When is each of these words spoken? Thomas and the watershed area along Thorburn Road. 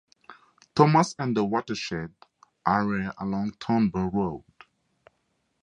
Thomas 0.73 1.13
and 1.19 1.37
the 1.37 1.45
watershed 1.45 2.15
area 2.65 3.13
along 3.19 3.51
Thorburn 3.59 4.09
Road. 4.09 4.43